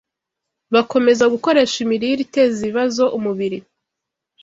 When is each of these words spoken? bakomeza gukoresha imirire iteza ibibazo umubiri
bakomeza 0.73 1.25
gukoresha 1.33 1.75
imirire 1.85 2.19
iteza 2.25 2.57
ibibazo 2.63 3.03
umubiri 3.17 3.57